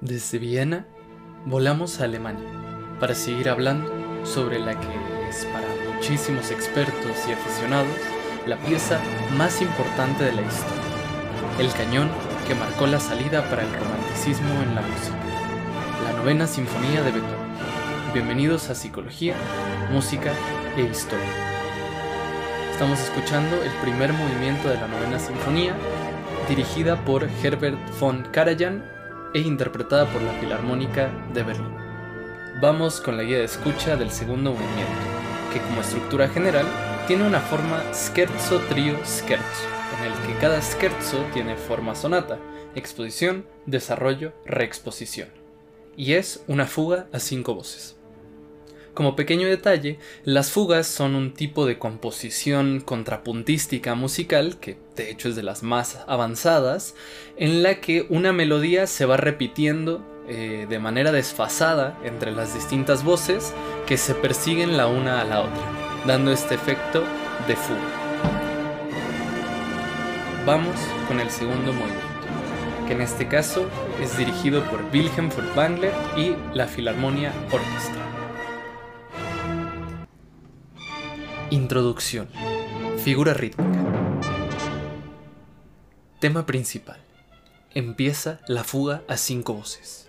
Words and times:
Desde 0.00 0.38
Viena 0.38 0.86
volamos 1.44 2.00
a 2.00 2.04
Alemania 2.04 2.48
para 3.00 3.16
seguir 3.16 3.48
hablando 3.48 3.90
sobre 4.24 4.60
la 4.60 4.78
que 4.78 4.86
es 5.28 5.44
para 5.46 5.66
muchísimos 5.92 6.52
expertos 6.52 7.16
y 7.28 7.32
aficionados 7.32 7.96
la 8.46 8.56
pieza 8.58 9.00
más 9.36 9.60
importante 9.60 10.22
de 10.22 10.30
la 10.34 10.42
historia, 10.42 11.58
el 11.58 11.72
cañón 11.72 12.08
que 12.46 12.54
marcó 12.54 12.86
la 12.86 13.00
salida 13.00 13.50
para 13.50 13.62
el 13.62 13.72
romanticismo 13.74 14.62
en 14.62 14.76
la 14.76 14.82
música, 14.82 15.18
la 16.04 16.12
novena 16.12 16.46
sinfonía 16.46 17.02
de 17.02 17.10
Beethoven. 17.10 18.12
Bienvenidos 18.14 18.70
a 18.70 18.76
Psicología, 18.76 19.34
Música 19.92 20.32
e 20.76 20.82
Historia. 20.82 21.26
Estamos 22.70 23.00
escuchando 23.00 23.60
el 23.64 23.72
primer 23.82 24.12
movimiento 24.12 24.68
de 24.68 24.76
la 24.76 24.86
novena 24.86 25.18
sinfonía, 25.18 25.74
dirigida 26.48 27.04
por 27.04 27.28
Herbert 27.42 27.80
von 27.98 28.22
Karajan 28.30 28.97
e 29.34 29.40
interpretada 29.40 30.06
por 30.06 30.22
la 30.22 30.32
Filarmónica 30.32 31.10
de 31.32 31.42
Berlín. 31.42 31.74
Vamos 32.60 33.00
con 33.00 33.16
la 33.16 33.22
guía 33.22 33.38
de 33.38 33.44
escucha 33.44 33.96
del 33.96 34.10
segundo 34.10 34.52
movimiento, 34.52 34.92
que 35.52 35.60
como 35.60 35.80
estructura 35.80 36.28
general 36.28 36.66
tiene 37.06 37.26
una 37.26 37.40
forma 37.40 37.82
scherzo 37.92 38.58
trio 38.68 38.96
scherzo, 39.04 39.66
en 39.98 40.12
el 40.12 40.26
que 40.26 40.40
cada 40.40 40.60
scherzo 40.60 41.24
tiene 41.32 41.56
forma 41.56 41.94
sonata, 41.94 42.38
exposición, 42.74 43.46
desarrollo, 43.66 44.32
reexposición, 44.44 45.28
y 45.96 46.14
es 46.14 46.42
una 46.46 46.66
fuga 46.66 47.06
a 47.12 47.20
cinco 47.20 47.54
voces. 47.54 47.96
Como 48.94 49.14
pequeño 49.14 49.46
detalle, 49.46 50.00
las 50.24 50.50
fugas 50.50 50.88
son 50.88 51.14
un 51.14 51.32
tipo 51.32 51.66
de 51.66 51.78
composición 51.78 52.80
contrapuntística 52.80 53.94
musical, 53.94 54.58
que 54.58 54.76
de 54.98 55.10
hecho 55.10 55.28
es 55.28 55.36
de 55.36 55.42
las 55.42 55.62
más 55.62 56.00
avanzadas, 56.06 56.94
en 57.36 57.62
la 57.62 57.80
que 57.80 58.06
una 58.10 58.32
melodía 58.32 58.86
se 58.86 59.06
va 59.06 59.16
repitiendo 59.16 60.04
eh, 60.28 60.66
de 60.68 60.78
manera 60.78 61.12
desfasada 61.12 61.98
entre 62.04 62.32
las 62.32 62.52
distintas 62.52 63.02
voces 63.02 63.54
que 63.86 63.96
se 63.96 64.14
persiguen 64.14 64.76
la 64.76 64.86
una 64.86 65.20
a 65.20 65.24
la 65.24 65.40
otra, 65.40 65.62
dando 66.06 66.32
este 66.32 66.54
efecto 66.54 67.04
de 67.46 67.56
fuga. 67.56 67.80
Vamos 70.44 70.76
con 71.06 71.20
el 71.20 71.30
segundo 71.30 71.72
movimiento, 71.72 72.86
que 72.86 72.94
en 72.94 73.02
este 73.02 73.28
caso 73.28 73.66
es 74.02 74.16
dirigido 74.18 74.62
por 74.64 74.84
Wilhelm 74.92 75.30
Furtwängler 75.30 75.92
y 76.16 76.34
la 76.54 76.66
Filarmonia 76.66 77.32
Orchestra. 77.50 78.02
Introducción. 81.50 82.28
Figura 83.02 83.32
rítmica. 83.32 83.67
Tema 86.20 86.46
principal. 86.46 86.96
Empieza 87.74 88.40
la 88.48 88.64
fuga 88.64 89.04
a 89.06 89.16
cinco 89.16 89.54
voces. 89.54 90.08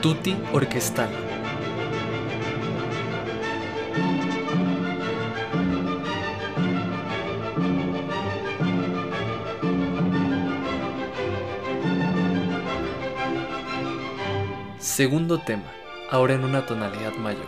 Tutti 0.00 0.36
orquestal. 0.52 1.39
Segundo 14.80 15.36
tema, 15.36 15.70
ahora 16.10 16.32
en 16.32 16.42
una 16.42 16.64
tonalidad 16.64 17.12
mayor. 17.16 17.44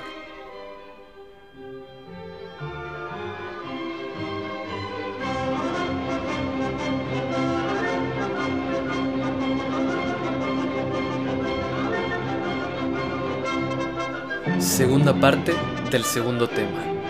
Segunda 14.59 15.14
parte 15.19 15.54
del 15.91 16.04
segundo 16.04 16.47
tema. 16.47 17.01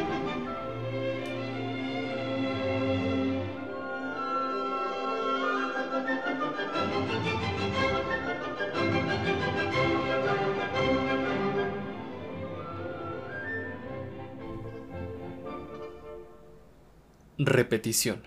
Repetición. 17.45 18.23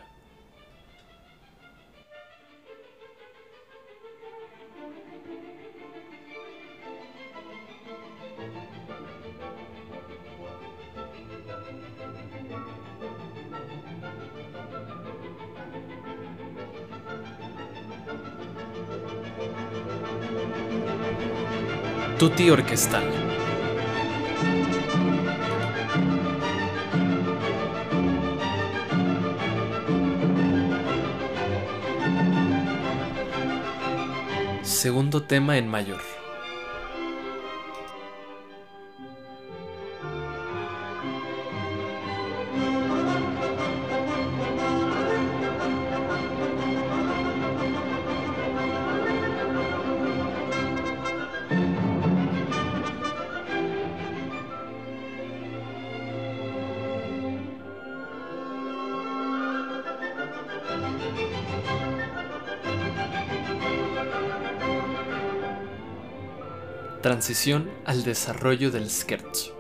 Tutti 22.17 22.49
orquestal. 22.49 23.24
Segundo 34.65 35.21
tema 35.21 35.59
en 35.59 35.67
mayor. 35.67 36.14
Transición 67.05 67.69
al 67.85 68.03
desarrollo 68.03 68.71
del 68.71 68.89
scherzo. 68.89 69.55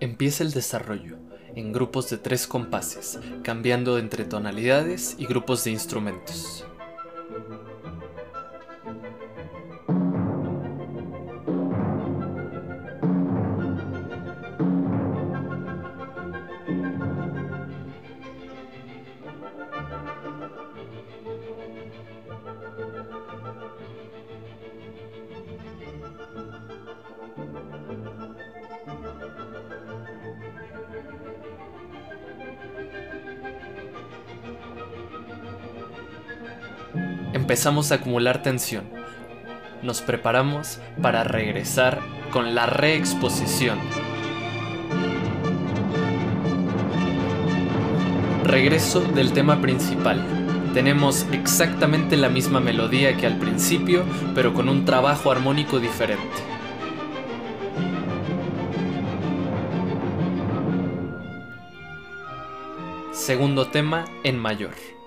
Empieza 0.00 0.42
el 0.42 0.50
desarrollo 0.50 1.16
en 1.54 1.72
grupos 1.72 2.10
de 2.10 2.18
tres 2.18 2.48
compases, 2.48 3.20
cambiando 3.44 4.00
entre 4.00 4.24
tonalidades 4.24 5.14
y 5.16 5.26
grupos 5.26 5.62
de 5.62 5.70
instrumentos. 5.70 6.64
Empezamos 37.48 37.92
a 37.92 37.94
acumular 37.94 38.42
tensión. 38.42 38.84
Nos 39.82 40.02
preparamos 40.02 40.80
para 41.00 41.24
regresar 41.24 41.98
con 42.30 42.54
la 42.54 42.66
reexposición. 42.66 43.78
Regreso 48.44 49.00
del 49.00 49.32
tema 49.32 49.62
principal, 49.62 50.22
Tenemos 50.74 51.26
exactamente 51.32 52.18
la 52.18 52.28
misma 52.28 52.60
melodía 52.60 53.16
que 53.16 53.26
al 53.26 53.38
principio, 53.38 54.04
pero 54.34 54.52
con 54.52 54.68
un 54.68 54.84
trabajo 54.84 55.32
armónico 55.32 55.80
diferente. 55.80 56.36
Segundo 63.10 63.68
tema 63.68 64.04
en 64.22 64.38
mayor. 64.38 64.97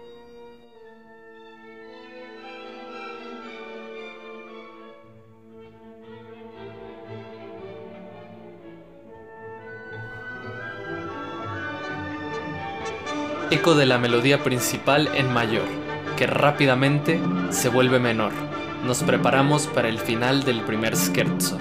Eco 13.52 13.76
de 13.76 13.86
la 13.86 13.98
melodía 13.98 14.44
principal 14.44 15.10
en 15.14 15.32
mayor, 15.32 15.66
que 16.16 16.26
rápidamente 16.26 17.20
se 17.50 17.68
vuelve 17.68 18.00
menor. 18.00 18.32
Nos 18.86 19.04
preparamos 19.04 19.68
para 19.68 19.90
el 19.90 20.00
final 20.00 20.44
del 20.46 20.62
primer 20.62 20.96
scherzo. 20.96 21.60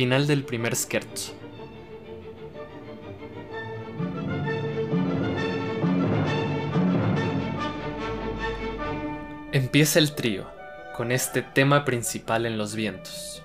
Final 0.00 0.26
del 0.26 0.44
primer 0.44 0.74
scherzo. 0.76 1.34
Empieza 9.52 9.98
el 9.98 10.14
trío, 10.14 10.50
con 10.96 11.12
este 11.12 11.42
tema 11.42 11.84
principal 11.84 12.46
en 12.46 12.56
los 12.56 12.74
vientos. 12.74 13.42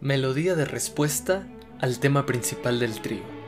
Melodía 0.00 0.54
de 0.54 0.66
respuesta 0.66 1.48
al 1.80 1.98
tema 1.98 2.26
principal 2.26 2.78
del 2.78 3.00
trío. 3.00 3.39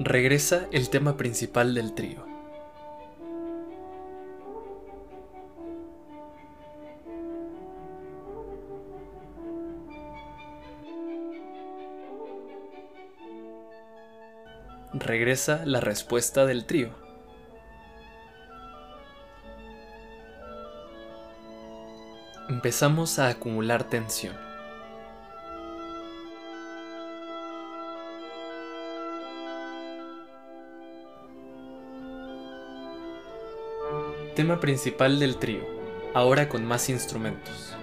Regresa 0.00 0.68
el 0.70 0.90
tema 0.90 1.16
principal 1.16 1.74
del 1.74 1.92
trío. 1.92 2.24
Regresa 14.94 15.62
la 15.66 15.80
respuesta 15.80 16.46
del 16.46 16.64
trío. 16.64 16.90
Empezamos 22.48 23.18
a 23.18 23.28
acumular 23.28 23.84
tensión. 23.88 24.47
Tema 34.38 34.60
principal 34.60 35.18
del 35.18 35.36
trío, 35.36 35.62
ahora 36.14 36.48
con 36.48 36.64
más 36.64 36.88
instrumentos. 36.90 37.74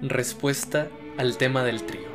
Respuesta 0.00 0.88
al 1.16 1.36
tema 1.36 1.62
del 1.62 1.84
trío. 1.84 2.11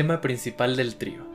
Tema 0.00 0.22
principal 0.22 0.76
del 0.76 0.96
trío. 0.96 1.26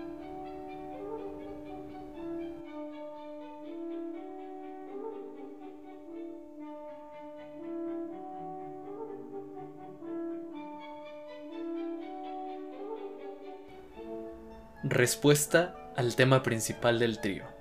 Respuesta 14.84 15.76
al 15.96 16.16
tema 16.16 16.42
principal 16.42 16.98
del 16.98 17.20
trío. 17.20 17.55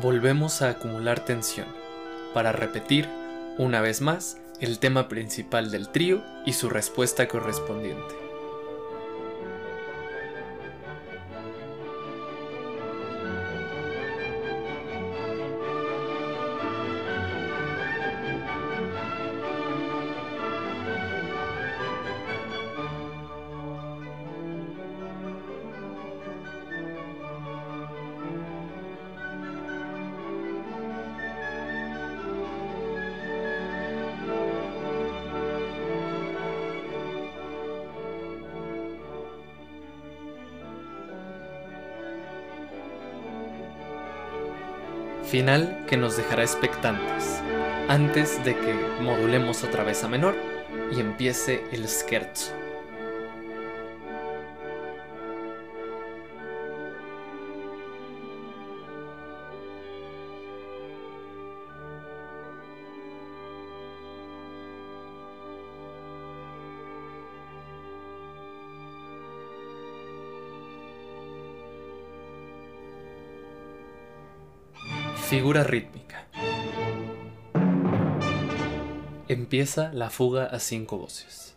Volvemos 0.00 0.62
a 0.62 0.70
acumular 0.70 1.24
tensión, 1.24 1.66
para 2.32 2.52
repetir, 2.52 3.08
una 3.58 3.80
vez 3.80 4.00
más, 4.00 4.38
el 4.60 4.78
tema 4.78 5.08
principal 5.08 5.70
del 5.70 5.88
trío 5.88 6.22
y 6.46 6.52
su 6.52 6.68
respuesta 6.68 7.26
correspondiente. 7.26 8.27
Final 45.28 45.84
que 45.86 45.98
nos 45.98 46.16
dejará 46.16 46.42
expectantes, 46.42 47.42
antes 47.88 48.42
de 48.44 48.56
que 48.56 48.74
modulemos 49.02 49.62
otra 49.62 49.84
vez 49.84 50.02
a 50.02 50.08
menor 50.08 50.34
y 50.90 51.00
empiece 51.00 51.62
el 51.70 51.86
scherzo. 51.86 52.52
Figura 75.28 75.62
rítmica. 75.62 76.26
Empieza 79.28 79.92
la 79.92 80.08
fuga 80.08 80.46
a 80.46 80.58
cinco 80.58 80.96
voces. 80.96 81.54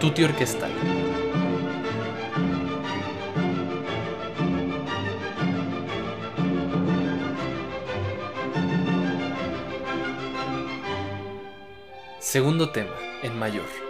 Tutti 0.00 0.24
Orquestal. 0.24 0.70
Segundo 12.18 12.70
tema, 12.70 12.96
en 13.22 13.38
mayor. 13.38 13.89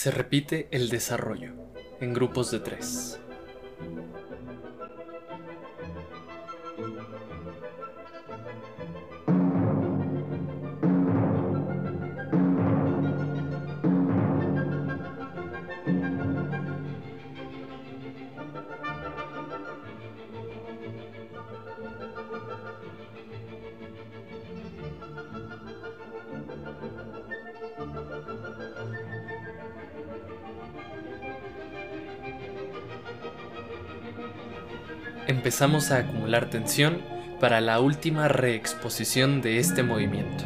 Se 0.00 0.10
repite 0.10 0.66
el 0.70 0.88
desarrollo 0.88 1.52
en 2.00 2.14
grupos 2.14 2.50
de 2.50 2.60
tres. 2.60 3.20
Empezamos 35.30 35.92
a 35.92 35.98
acumular 35.98 36.50
tensión 36.50 36.98
para 37.38 37.60
la 37.60 37.80
última 37.80 38.28
reexposición 38.28 39.40
de 39.40 39.58
este 39.58 39.82
movimiento. 39.82 40.44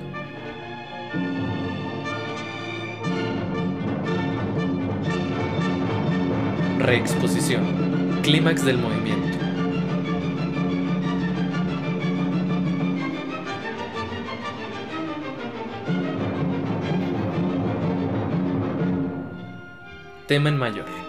Reexposición. 6.78 8.20
Clímax 8.22 8.64
del 8.64 8.78
movimiento. 8.78 9.38
Tema 20.26 20.50
en 20.50 20.56
mayor. 20.58 21.03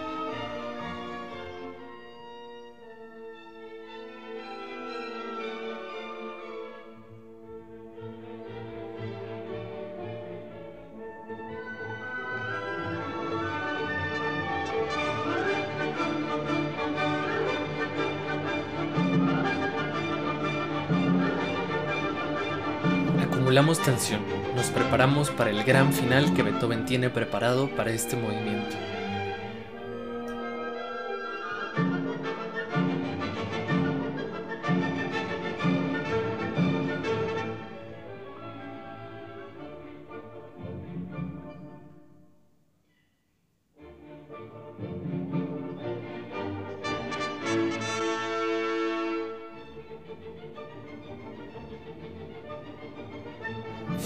Acumulamos 23.46 23.80
tensión, 23.80 24.22
nos 24.56 24.70
preparamos 24.70 25.30
para 25.30 25.50
el 25.50 25.62
gran 25.62 25.92
final 25.92 26.34
que 26.34 26.42
Beethoven 26.42 26.84
tiene 26.84 27.10
preparado 27.10 27.68
para 27.68 27.92
este 27.92 28.16
movimiento. 28.16 28.74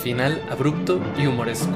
Final 0.03 0.43
abrupto 0.51 1.01
y 1.19 1.27
humoresco. 1.27 1.69